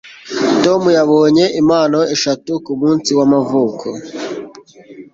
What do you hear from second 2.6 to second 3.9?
kumunsi w'amavuko